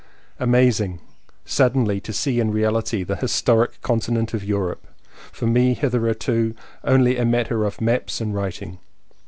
Amazing! 0.39 0.99
suddenly 1.45 2.01
to 2.01 2.11
see 2.11 2.39
in 2.39 2.49
reality 2.49 3.03
the 3.03 3.17
historic 3.17 3.79
continent 3.83 4.33
of 4.33 4.43
Europe, 4.43 4.87
for 5.31 5.45
me 5.45 5.75
hitherto 5.75 6.55
only 6.83 7.17
a 7.17 7.23
matter 7.23 7.63
of 7.65 7.79
maps 7.79 8.19
and 8.19 8.33
writing. 8.33 8.79